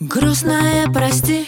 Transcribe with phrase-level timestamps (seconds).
[0.00, 1.44] Грустная, прости,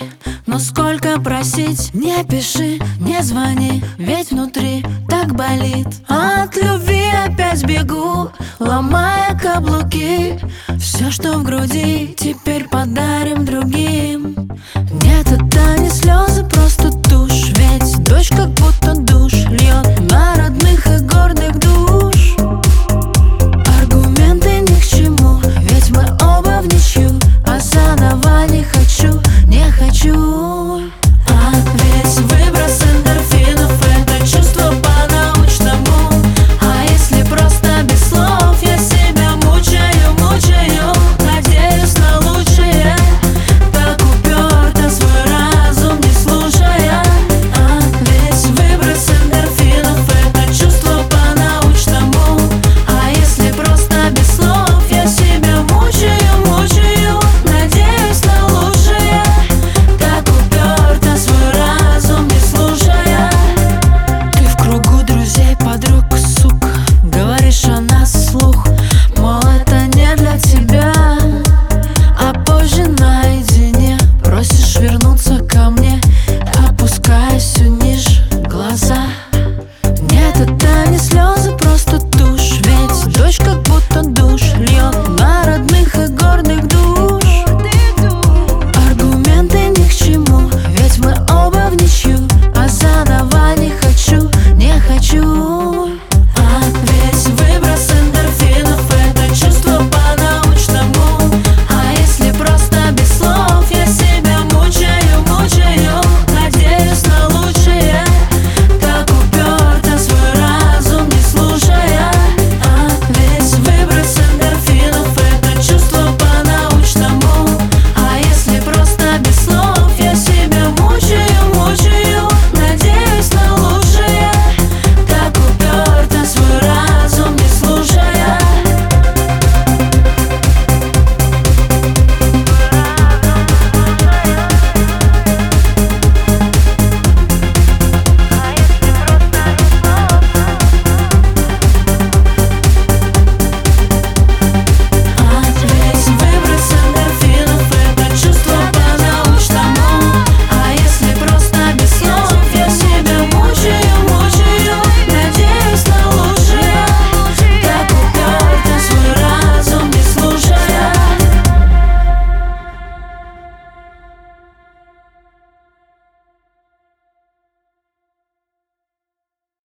[0.47, 1.95] но сколько просить?
[1.95, 5.87] Не пиши, не звони, ведь внутри так болит.
[6.09, 8.29] От любви опять бегу,
[8.59, 10.41] ломая каблуки.
[10.81, 12.69] Все, что в груди, теперь
[30.05, 31.10] you